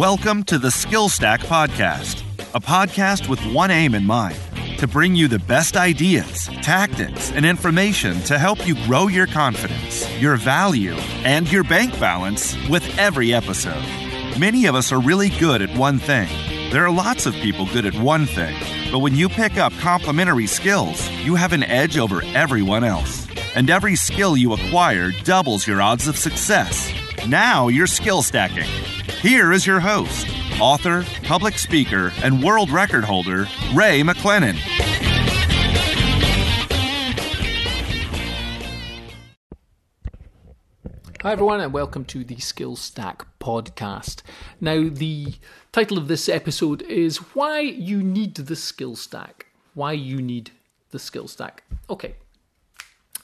[0.00, 2.22] Welcome to the Skill Stack Podcast,
[2.54, 4.38] a podcast with one aim in mind
[4.78, 10.10] to bring you the best ideas, tactics, and information to help you grow your confidence,
[10.18, 13.84] your value, and your bank balance with every episode.
[14.38, 16.30] Many of us are really good at one thing.
[16.70, 18.56] There are lots of people good at one thing,
[18.90, 23.28] but when you pick up complementary skills, you have an edge over everyone else.
[23.54, 26.90] And every skill you acquire doubles your odds of success.
[27.28, 28.89] Now you're skill stacking.
[29.22, 30.26] Here is your host,
[30.58, 34.54] author, public speaker, and world record holder, Ray McClennan.
[41.20, 44.22] Hi, everyone, and welcome to the Skill Stack podcast.
[44.58, 45.34] Now, the
[45.70, 49.48] title of this episode is Why You Need the Skill Stack.
[49.74, 50.52] Why You Need
[50.92, 51.64] the Skill Stack.
[51.90, 52.14] Okay,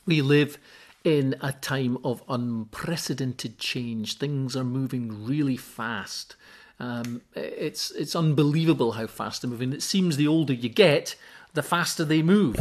[0.04, 0.59] we live
[1.06, 4.18] in a time of unprecedented change.
[4.18, 6.35] Things are moving really fast.
[6.80, 9.73] Um, it's it's unbelievable how fast they're moving.
[9.73, 11.15] It seems the older you get,
[11.54, 12.57] the faster they move.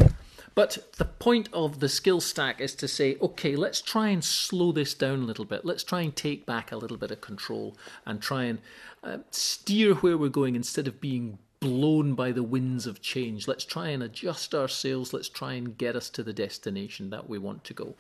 [0.53, 4.71] But the point of the skill stack is to say, okay, let's try and slow
[4.71, 5.65] this down a little bit.
[5.65, 8.59] Let's try and take back a little bit of control and try and
[9.03, 13.47] uh, steer where we're going instead of being blown by the winds of change.
[13.47, 15.13] Let's try and adjust our sails.
[15.13, 17.95] Let's try and get us to the destination that we want to go.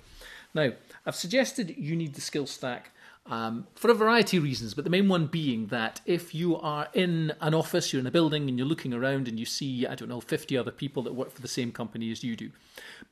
[0.53, 2.91] Now, I've suggested you need the skill stack
[3.25, 6.89] um, for a variety of reasons, but the main one being that if you are
[6.93, 9.95] in an office, you're in a building, and you're looking around and you see, I
[9.95, 12.51] don't know, 50 other people that work for the same company as you do,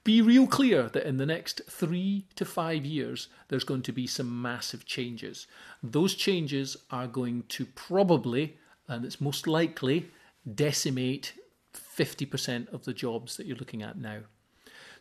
[0.04, 4.06] be real clear that in the next three to five years, there's going to be
[4.06, 5.48] some massive changes.
[5.82, 8.58] Those changes are going to probably,
[8.88, 10.12] and it's most likely,
[10.52, 11.34] decimate
[11.74, 14.20] 50% of the jobs that you're looking at now.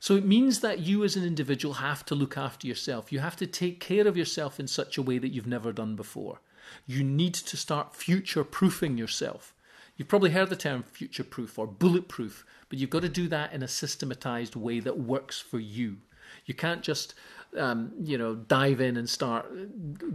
[0.01, 3.13] So it means that you as an individual have to look after yourself.
[3.13, 5.95] You have to take care of yourself in such a way that you've never done
[5.95, 6.41] before.
[6.87, 9.55] You need to start future proofing yourself.
[9.97, 13.53] You've probably heard the term future proof or bulletproof, but you've got to do that
[13.53, 15.99] in a systematized way that works for you.
[16.47, 17.15] You can't just
[17.57, 19.47] um, you know, dive in and start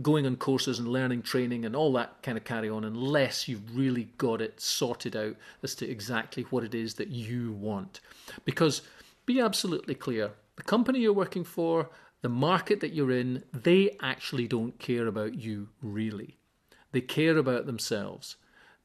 [0.01, 3.75] going on courses and learning training and all that kind of carry on unless you've
[3.75, 7.99] really got it sorted out as to exactly what it is that you want.
[8.45, 8.81] Because
[9.25, 11.89] be absolutely clear the company you're working for,
[12.21, 16.37] the market that you're in, they actually don't care about you really.
[16.91, 18.37] They care about themselves.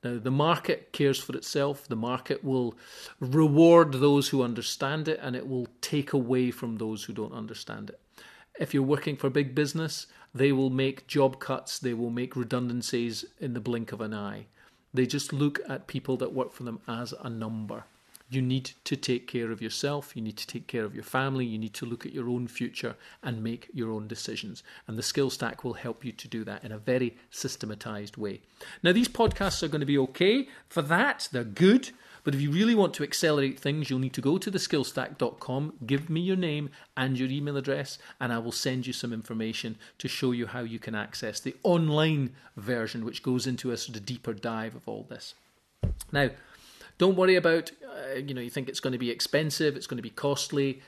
[0.05, 1.87] Now, the market cares for itself.
[1.87, 2.75] The market will
[3.21, 7.91] reward those who understand it and it will take away from those who don't understand
[7.91, 8.01] it.
[8.59, 13.25] If you're working for big business, they will make job cuts, they will make redundancies
[13.41, 14.47] in the blink of an eye.
[14.95, 17.85] They just look at people that work for them as a number.
[18.29, 21.45] You need to take care of yourself, you need to take care of your family,
[21.45, 24.63] you need to look at your own future and make your own decisions.
[24.87, 28.41] And the skill stack will help you to do that in a very systematized way.
[28.83, 31.91] Now, these podcasts are going to be okay for that, they're good.
[32.25, 36.09] But if you really want to accelerate things, you'll need to go to theskillstack.com, give
[36.09, 40.09] me your name and your email address, and I will send you some information to
[40.09, 44.07] show you how you can access the online version, which goes into a sort of
[44.07, 45.35] deeper dive of all this.
[46.13, 46.31] Now,
[46.99, 49.97] don't worry about, uh, you know, you think it's going to be expensive, it's going
[49.97, 50.83] to be costly.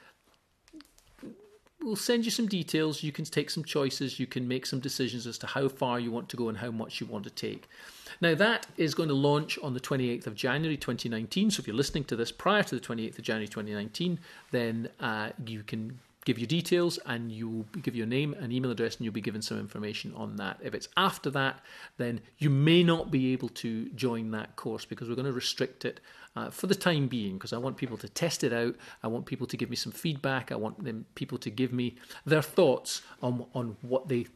[1.84, 3.02] We'll send you some details.
[3.02, 4.18] You can take some choices.
[4.18, 6.70] You can make some decisions as to how far you want to go and how
[6.70, 7.68] much you want to take.
[8.22, 11.50] Now, that is going to launch on the 28th of January 2019.
[11.50, 14.18] So, if you're listening to this prior to the 28th of January 2019,
[14.50, 18.96] then uh, you can give you details and you give your name and email address
[18.96, 20.58] and you'll be given some information on that.
[20.62, 21.60] If it's after that,
[21.98, 25.84] then you may not be able to join that course because we're going to restrict
[25.84, 26.00] it
[26.36, 28.74] uh, for the time being because I want people to test it out.
[29.02, 30.50] I want people to give me some feedback.
[30.50, 34.26] I want them people to give me their thoughts on on what they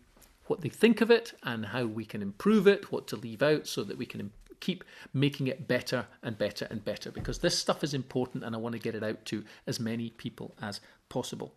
[0.46, 3.66] what they think of it and how we can improve it, what to leave out
[3.66, 4.84] so that we can keep
[5.14, 8.72] making it better and better and better because this stuff is important and I want
[8.74, 11.54] to get it out to as many people as possible.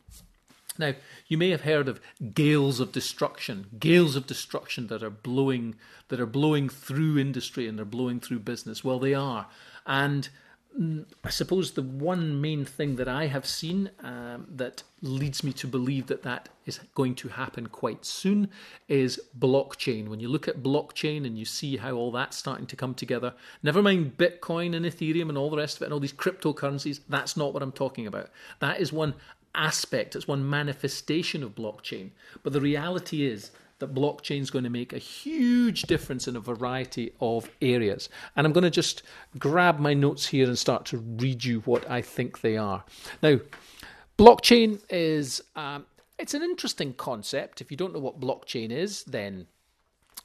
[0.77, 0.93] Now,
[1.27, 2.01] you may have heard of
[2.33, 5.75] gales of destruction, gales of destruction that are blowing
[6.07, 8.83] that are blowing through industry and they're blowing through business.
[8.83, 9.47] Well, they are.
[9.85, 10.27] And
[10.77, 15.53] mm, I suppose the one main thing that I have seen um, that leads me
[15.53, 18.49] to believe that that is going to happen quite soon
[18.87, 20.07] is blockchain.
[20.09, 23.33] When you look at blockchain and you see how all that's starting to come together,
[23.63, 27.01] never mind Bitcoin and Ethereum and all the rest of it and all these cryptocurrencies,
[27.07, 28.29] that's not what I'm talking about.
[28.59, 29.15] That is one
[29.53, 32.11] aspect, it's one manifestation of blockchain.
[32.43, 36.39] But the reality is that blockchain is going to make a huge difference in a
[36.39, 38.09] variety of areas.
[38.35, 39.03] And I'm going to just
[39.39, 42.83] grab my notes here and start to read you what I think they are.
[43.23, 43.39] Now,
[44.17, 45.85] blockchain is um,
[46.19, 47.61] it's an interesting concept.
[47.61, 49.47] If you don't know what blockchain is, then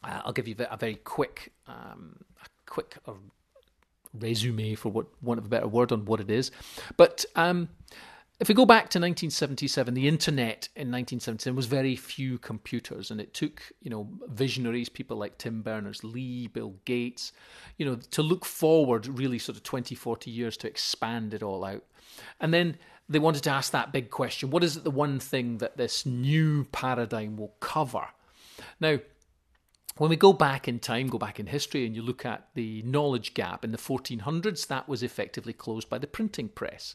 [0.03, 3.15] Uh, I'll give you a very quick, um, a quick uh,
[4.21, 6.51] resume, for what want of a better word, on what it is.
[6.97, 7.69] But um,
[8.39, 13.21] if we go back to 1977, the internet in 1977 was very few computers, and
[13.21, 17.33] it took you know visionaries, people like Tim Berners Lee, Bill Gates,
[17.79, 21.65] you know, to look forward really sort of 20, 40 years to expand it all
[21.65, 21.85] out,
[22.41, 22.77] and then
[23.09, 26.05] they wanted to ask that big question: What is it the one thing that this
[26.05, 28.07] new paradigm will cover?
[28.81, 28.99] Now,
[29.99, 32.83] when we go back in time, go back in history, and you look at the
[32.83, 36.95] knowledge gap in the 1400s, that was effectively closed by the printing press.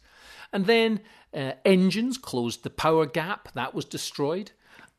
[0.53, 1.01] And then
[1.33, 4.51] uh, engines closed the power gap, that was destroyed.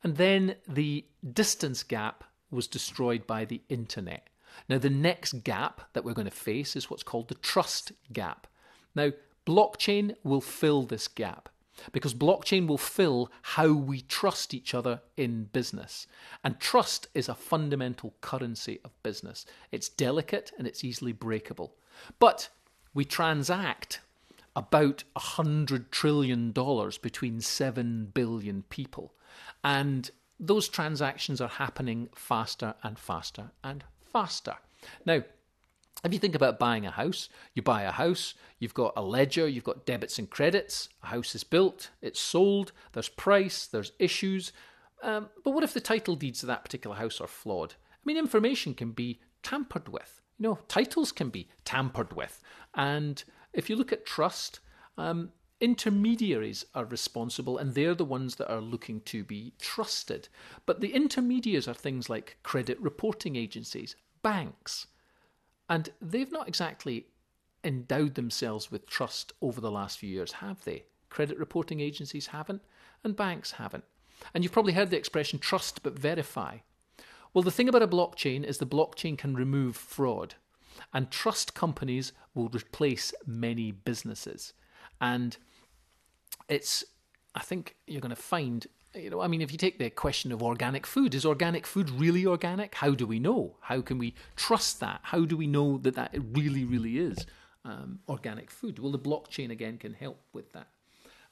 [0.02, 4.28] And then the distance gap was destroyed by the internet.
[4.68, 8.46] Now, the next gap that we're going to face is what's called the trust gap.
[8.94, 9.12] Now,
[9.46, 11.48] blockchain will fill this gap
[11.90, 16.06] because blockchain will fill how we trust each other in business.
[16.44, 19.44] And trust is a fundamental currency of business.
[19.70, 21.74] It's delicate and it's easily breakable.
[22.18, 22.48] But
[22.94, 24.00] we transact
[24.54, 29.14] about $100 trillion between 7 billion people.
[29.64, 34.56] And those transactions are happening faster and faster and faster.
[35.06, 35.22] Now,
[36.04, 39.46] if you think about buying a house, you buy a house, you've got a ledger,
[39.46, 44.52] you've got debits and credits, a house is built, it's sold, there's price, there's issues.
[45.02, 47.74] Um, but what if the title deeds of that particular house are flawed?
[47.92, 50.20] I mean, information can be tampered with.
[50.38, 52.40] You know, titles can be tampered with.
[52.74, 53.22] And
[53.52, 54.58] if you look at trust,
[54.98, 55.30] um,
[55.60, 60.28] intermediaries are responsible and they're the ones that are looking to be trusted.
[60.66, 64.88] But the intermediaries are things like credit reporting agencies, banks.
[65.68, 67.06] And they've not exactly
[67.64, 70.84] endowed themselves with trust over the last few years, have they?
[71.08, 72.62] Credit reporting agencies haven't,
[73.04, 73.84] and banks haven't.
[74.34, 76.58] And you've probably heard the expression trust but verify.
[77.34, 80.34] Well, the thing about a blockchain is the blockchain can remove fraud,
[80.92, 84.52] and trust companies will replace many businesses.
[85.00, 85.36] And
[86.48, 86.84] it's,
[87.34, 90.32] I think you're going to find you know, I mean, if you take the question
[90.32, 92.74] of organic food, is organic food really organic?
[92.74, 93.56] How do we know?
[93.60, 95.00] How can we trust that?
[95.02, 97.26] How do we know that that really, really is
[97.64, 98.78] um, organic food?
[98.78, 100.68] Well, the blockchain again can help with that.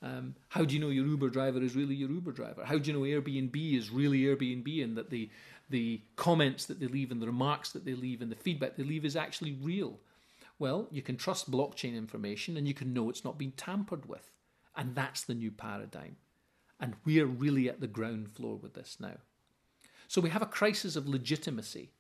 [0.03, 2.65] Um, how do you know your Uber driver is really your Uber driver?
[2.65, 5.29] How do you know Airbnb is really Airbnb and that the
[5.69, 8.83] the comments that they leave and the remarks that they leave and the feedback they
[8.83, 10.01] leave is actually real?
[10.59, 14.31] Well, you can trust blockchain information and you can know it's not been tampered with.
[14.77, 16.17] And that's the new paradigm.
[16.81, 19.17] And we're really at the ground floor with this now.
[20.09, 21.91] So we have a crisis of legitimacy.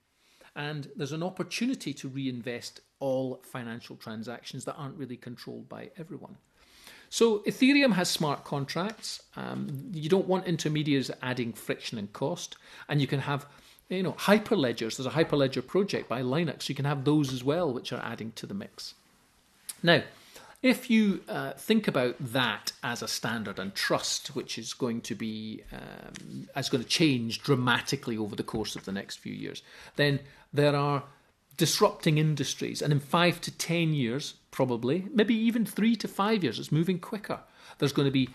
[0.56, 6.36] And there's an opportunity to reinvest all financial transactions that aren't really controlled by everyone.
[7.08, 9.22] So Ethereum has smart contracts.
[9.36, 12.56] Um, you don't want intermediaries adding friction and cost,
[12.88, 13.46] and you can have,
[13.88, 14.96] you know, hyperledgers.
[14.96, 16.68] There's a hyperledger project by Linux.
[16.68, 18.94] You can have those as well, which are adding to the mix.
[19.82, 20.02] Now,
[20.62, 25.14] if you uh, think about that as a standard and trust, which is going to
[25.14, 29.62] be um, is going to change dramatically over the course of the next few years,
[29.96, 30.20] then
[30.52, 31.04] there are
[31.56, 36.58] disrupting industries, and in five to ten years, probably, maybe even three to five years,
[36.58, 37.40] it's moving quicker.
[37.78, 38.30] There's going to be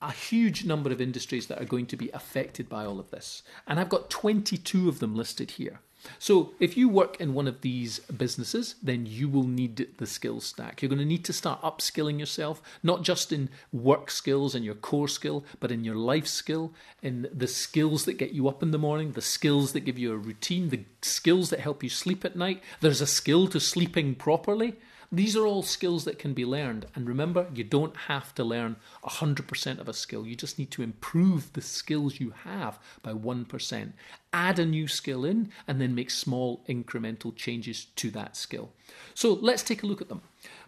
[0.00, 3.42] a huge number of industries that are going to be affected by all of this,
[3.66, 5.80] and I've got 22 of them listed here.
[6.18, 10.40] So, if you work in one of these businesses, then you will need the skill
[10.40, 10.80] stack.
[10.80, 14.74] You're going to need to start upskilling yourself, not just in work skills and your
[14.74, 18.70] core skill, but in your life skill, in the skills that get you up in
[18.70, 22.24] the morning, the skills that give you a routine, the skills that help you sleep
[22.24, 22.62] at night.
[22.80, 24.76] There's a skill to sleeping properly.
[25.10, 26.86] These are all skills that can be learned.
[26.94, 30.26] And remember, you don't have to learn 100% of a skill.
[30.26, 33.92] You just need to improve the skills you have by 1%.
[34.32, 38.70] Add a new skill in and then make small incremental changes to that skill.
[39.14, 40.20] So let's take a look at them.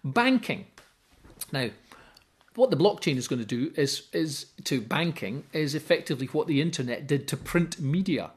[0.03, 0.67] Banking.
[1.53, 1.69] Now,
[2.55, 6.63] what the blockchain is going to do is, is to banking is effectively what the
[6.63, 8.31] internet did to print media.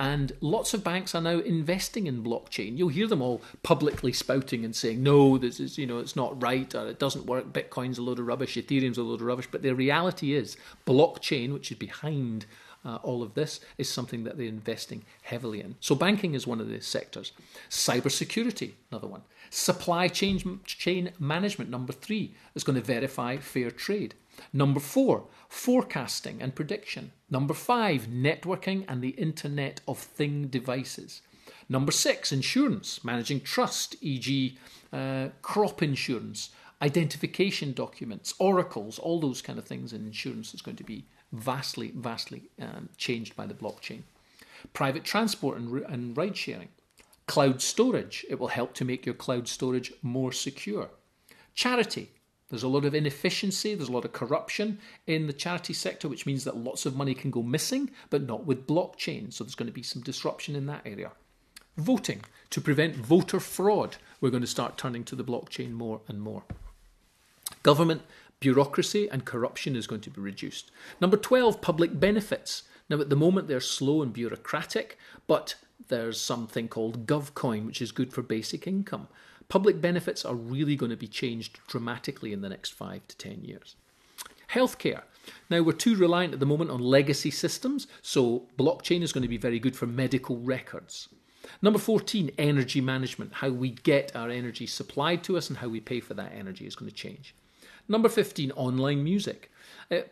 [0.00, 2.78] And lots of banks are now investing in blockchain.
[2.78, 6.42] You'll hear them all publicly spouting and saying, no, this is, you know, it's not
[6.42, 9.48] right, or it doesn't work, Bitcoin's a load of rubbish, Ethereum's a load of rubbish.
[9.52, 12.46] But the reality is, blockchain, which is behind
[12.82, 15.74] uh, all of this, is something that they're investing heavily in.
[15.80, 17.32] So banking is one of the sectors.
[17.68, 19.20] Cybersecurity, another one.
[19.50, 24.14] Supply chain, chain management, number three, is going to verify fair trade.
[24.52, 27.12] Number four, forecasting and prediction.
[27.30, 31.22] Number five, networking and the Internet of Thing devices.
[31.68, 34.58] Number six, insurance, managing trust, e.g.,
[34.92, 36.50] uh, crop insurance,
[36.82, 41.92] identification documents, oracles, all those kind of things in insurance is going to be vastly,
[41.94, 44.02] vastly um, changed by the blockchain.
[44.72, 46.68] Private transport and, and ride sharing.
[47.26, 50.90] Cloud storage, it will help to make your cloud storage more secure.
[51.54, 52.10] Charity,
[52.50, 56.26] there's a lot of inefficiency, there's a lot of corruption in the charity sector, which
[56.26, 59.32] means that lots of money can go missing, but not with blockchain.
[59.32, 61.12] So there's going to be some disruption in that area.
[61.76, 66.20] Voting, to prevent voter fraud, we're going to start turning to the blockchain more and
[66.20, 66.42] more.
[67.62, 68.02] Government
[68.40, 70.70] bureaucracy and corruption is going to be reduced.
[71.00, 72.64] Number 12, public benefits.
[72.88, 75.54] Now, at the moment, they're slow and bureaucratic, but
[75.88, 79.06] there's something called GovCoin, which is good for basic income.
[79.50, 83.42] Public benefits are really going to be changed dramatically in the next five to ten
[83.42, 83.76] years.
[84.52, 85.02] Healthcare.
[85.50, 89.28] Now, we're too reliant at the moment on legacy systems, so blockchain is going to
[89.28, 91.08] be very good for medical records.
[91.62, 93.34] Number 14, energy management.
[93.34, 96.66] How we get our energy supplied to us and how we pay for that energy
[96.66, 97.34] is going to change.
[97.88, 99.50] Number 15, online music.
[99.90, 100.02] Uh,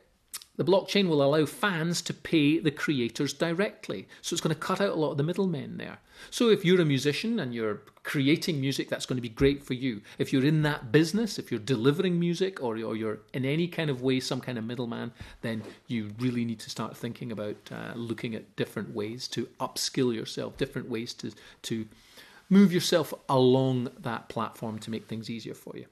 [0.59, 4.09] the blockchain will allow fans to pay the creators directly.
[4.21, 5.99] So it's going to cut out a lot of the middlemen there.
[6.31, 9.75] So if you're a musician and you're creating music, that's going to be great for
[9.75, 10.03] you.
[10.19, 14.03] If you're in that business, if you're delivering music or, you're in any kind of
[14.03, 15.13] way some kind of middleman,
[15.43, 20.13] then you really need to start thinking about uh, looking at different ways to upskill
[20.13, 21.31] yourself, different ways to,
[21.63, 21.87] to
[22.51, 25.87] move yourself along that platform to make things easier for you.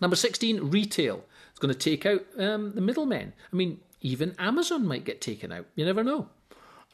[0.00, 1.24] Number 16, retail.
[1.50, 3.32] It's going to take out um, the middlemen.
[3.52, 5.66] I mean, even Amazon might get taken out.
[5.74, 6.28] You never know.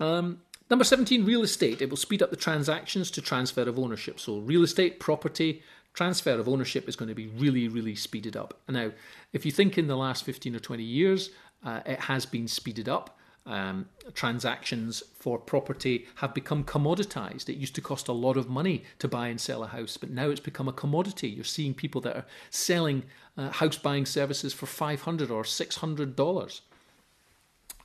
[0.00, 1.80] Um, number 17, real estate.
[1.80, 4.20] It will speed up the transactions to transfer of ownership.
[4.20, 5.62] So, real estate, property,
[5.94, 8.60] transfer of ownership is going to be really, really speeded up.
[8.68, 8.92] Now,
[9.32, 11.30] if you think in the last 15 or 20 years,
[11.64, 13.17] uh, it has been speeded up
[13.48, 17.48] um, transactions for property have become commoditized.
[17.48, 20.10] It used to cost a lot of money to buy and sell a house, but
[20.10, 21.28] now it's become a commodity.
[21.28, 23.04] You're seeing people that are selling
[23.36, 26.60] uh, house buying services for 500 or $600.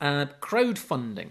[0.00, 1.30] Uh, crowdfunding.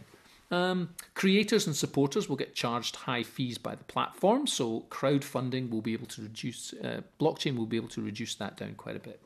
[0.49, 5.81] Um, creators and supporters will get charged high fees by the platform, so crowdfunding will
[5.81, 8.99] be able to reduce, uh, blockchain will be able to reduce that down quite a
[8.99, 9.19] bit.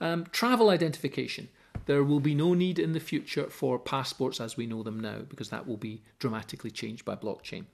[0.00, 1.48] Um, travel identification.
[1.86, 5.18] There will be no need in the future for passports as we know them now
[5.28, 7.64] because that will be dramatically changed by blockchain.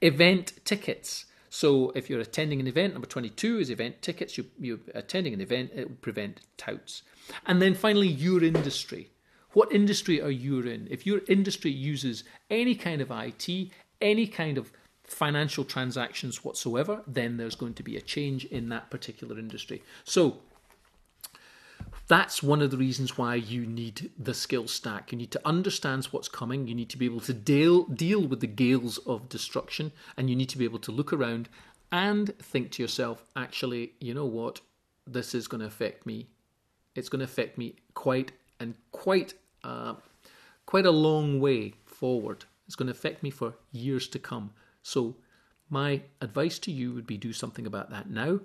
[0.00, 1.26] Event tickets.
[1.48, 4.38] So if you're attending an event, number 22 is event tickets.
[4.38, 7.02] You, you're attending an event, it will prevent touts.
[7.46, 9.10] And then finally, your industry.
[9.52, 10.88] What industry are you in?
[10.90, 14.72] If your industry uses any kind of IT, any kind of
[15.04, 19.82] financial transactions whatsoever, then there's going to be a change in that particular industry.
[20.04, 20.38] So
[22.12, 25.12] that's one of the reasons why you need the skill stack.
[25.12, 26.68] You need to understand what's coming.
[26.68, 30.36] You need to be able to deal deal with the gales of destruction, and you
[30.36, 31.48] need to be able to look around
[31.90, 34.60] and think to yourself, actually, you know what?
[35.06, 36.26] This is going to affect me.
[36.94, 39.32] It's going to affect me quite and quite
[39.64, 39.94] uh,
[40.66, 42.44] quite a long way forward.
[42.66, 44.52] It's going to affect me for years to come.
[44.82, 45.16] So,
[45.70, 48.40] my advice to you would be do something about that now.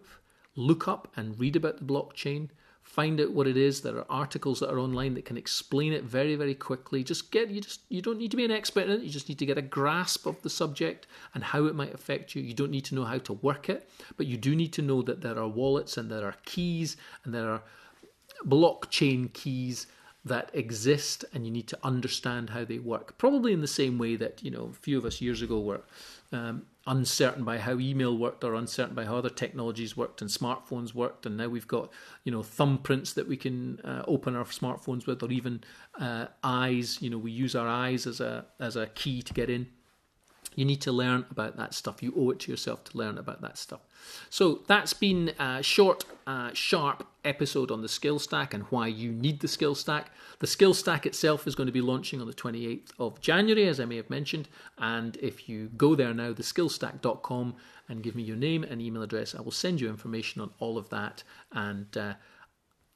[0.56, 2.50] Look up and read about the blockchain
[2.88, 3.82] find out what it is.
[3.82, 7.04] There are articles that are online that can explain it very very quickly.
[7.04, 9.02] Just get you just you don't need to be an expert in it.
[9.02, 12.36] You just need to get a grasp of the subject and how it might affect
[12.36, 12.42] you.
[12.42, 15.02] You don't need to know how to work it but you do need to know
[15.02, 17.62] that there are wallets and there are keys and there are
[18.46, 19.88] blockchain keys
[20.26, 23.18] that exist and you need to understand how they work.
[23.18, 25.82] Probably in the same way that you know a few of us years ago were
[26.32, 30.94] um, uncertain by how email worked or uncertain by how other technologies worked and smartphones
[30.94, 31.26] worked.
[31.26, 31.92] And now we've got
[32.24, 35.64] you know thumbprints that we can uh, open our smartphones with or even
[36.00, 37.02] uh, eyes.
[37.02, 39.68] You know we use our eyes as a as a key to get in
[40.58, 42.02] you need to learn about that stuff.
[42.02, 43.82] You owe it to yourself to learn about that stuff.
[44.32, 49.12] So that's been a short, uh, sharp episode on the skill stack and why you
[49.12, 50.10] need the skill stack.
[50.40, 53.80] The skill stack itself is going to be launching on the 28th of January, as
[53.80, 54.50] I may have mentioned.
[54.80, 57.56] And if you go there now, theskillstack.com,
[57.88, 60.80] and give me your name and email address, I will send you information on all
[60.80, 61.24] of that.
[61.52, 62.16] And uh,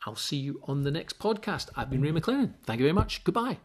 [0.08, 1.70] I'll see you on the next podcast.
[1.76, 2.56] I've been Ray McLennan.
[2.66, 3.24] Thank you very much.
[3.24, 3.60] Goodbye.